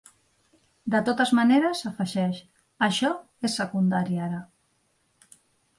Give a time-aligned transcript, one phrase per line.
[0.95, 2.41] De totes maneres, afegeix:
[2.89, 3.13] Això
[3.51, 4.45] és secundari ara.